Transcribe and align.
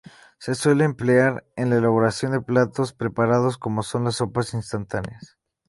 Se 0.39 0.55
suele 0.55 0.83
emplear 0.83 1.45
en 1.55 1.69
la 1.69 1.75
elaboración 1.75 2.31
de 2.31 2.41
platos 2.41 2.91
preparados 2.91 3.59
como 3.59 3.83
son 3.83 4.05
las 4.05 4.15
sopas 4.15 4.55
Instantáneas. 4.55 5.37